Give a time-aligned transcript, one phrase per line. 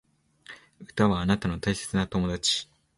[0.79, 2.67] 歌はあなたの大切な友達